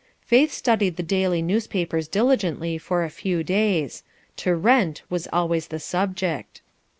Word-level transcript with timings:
Faith 0.23 0.51
studied 0.51 0.95
the 0.97 1.03
daily 1.03 1.43
newspapers 1.43 2.07
diligently 2.07 2.75
for 2.79 3.03
a 3.03 3.09
few 3.11 3.43
days. 3.43 4.01
"To 4.37 4.55
Rent" 4.55 5.03
was 5.11 5.27
always 5.31 5.67
the 5.67 5.79
subject. 5.79 6.63